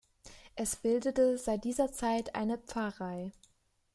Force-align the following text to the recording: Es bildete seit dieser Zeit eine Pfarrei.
Es 0.55 0.77
bildete 0.77 1.37
seit 1.37 1.63
dieser 1.63 1.91
Zeit 1.91 2.33
eine 2.33 2.57
Pfarrei. 2.57 3.31